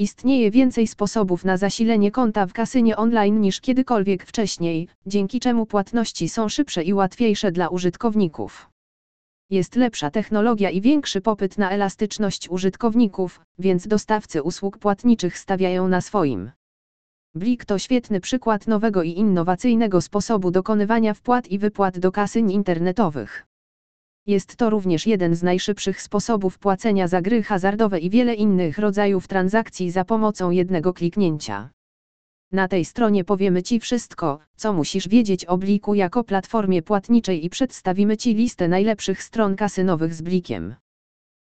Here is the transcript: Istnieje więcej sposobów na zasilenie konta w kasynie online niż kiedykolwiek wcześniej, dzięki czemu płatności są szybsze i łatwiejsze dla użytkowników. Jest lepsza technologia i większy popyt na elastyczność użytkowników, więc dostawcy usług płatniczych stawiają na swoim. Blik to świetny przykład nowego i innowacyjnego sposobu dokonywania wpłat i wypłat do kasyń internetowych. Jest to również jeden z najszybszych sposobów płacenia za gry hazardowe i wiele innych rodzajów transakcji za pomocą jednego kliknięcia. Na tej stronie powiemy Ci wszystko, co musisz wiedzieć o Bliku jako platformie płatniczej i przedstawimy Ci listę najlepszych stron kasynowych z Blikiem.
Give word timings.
Istnieje 0.00 0.50
więcej 0.50 0.86
sposobów 0.86 1.44
na 1.44 1.56
zasilenie 1.56 2.10
konta 2.10 2.46
w 2.46 2.52
kasynie 2.52 2.96
online 2.96 3.40
niż 3.40 3.60
kiedykolwiek 3.60 4.24
wcześniej, 4.24 4.88
dzięki 5.06 5.40
czemu 5.40 5.66
płatności 5.66 6.28
są 6.28 6.48
szybsze 6.48 6.82
i 6.82 6.94
łatwiejsze 6.94 7.52
dla 7.52 7.68
użytkowników. 7.68 8.70
Jest 9.50 9.76
lepsza 9.76 10.10
technologia 10.10 10.70
i 10.70 10.80
większy 10.80 11.20
popyt 11.20 11.58
na 11.58 11.70
elastyczność 11.70 12.50
użytkowników, 12.50 13.40
więc 13.58 13.86
dostawcy 13.86 14.42
usług 14.42 14.78
płatniczych 14.78 15.38
stawiają 15.38 15.88
na 15.88 16.00
swoim. 16.00 16.50
Blik 17.34 17.64
to 17.64 17.78
świetny 17.78 18.20
przykład 18.20 18.66
nowego 18.66 19.02
i 19.02 19.10
innowacyjnego 19.10 20.00
sposobu 20.00 20.50
dokonywania 20.50 21.14
wpłat 21.14 21.48
i 21.48 21.58
wypłat 21.58 21.98
do 21.98 22.12
kasyń 22.12 22.50
internetowych. 22.52 23.47
Jest 24.28 24.56
to 24.56 24.70
również 24.70 25.06
jeden 25.06 25.34
z 25.34 25.42
najszybszych 25.42 26.02
sposobów 26.02 26.58
płacenia 26.58 27.08
za 27.08 27.22
gry 27.22 27.42
hazardowe 27.42 27.98
i 27.98 28.10
wiele 28.10 28.34
innych 28.34 28.78
rodzajów 28.78 29.28
transakcji 29.28 29.90
za 29.90 30.04
pomocą 30.04 30.50
jednego 30.50 30.92
kliknięcia. 30.92 31.70
Na 32.52 32.68
tej 32.68 32.84
stronie 32.84 33.24
powiemy 33.24 33.62
Ci 33.62 33.80
wszystko, 33.80 34.38
co 34.56 34.72
musisz 34.72 35.08
wiedzieć 35.08 35.44
o 35.44 35.58
Bliku 35.58 35.94
jako 35.94 36.24
platformie 36.24 36.82
płatniczej 36.82 37.44
i 37.44 37.50
przedstawimy 37.50 38.16
Ci 38.16 38.34
listę 38.34 38.68
najlepszych 38.68 39.22
stron 39.22 39.56
kasynowych 39.56 40.14
z 40.14 40.22
Blikiem. 40.22 40.74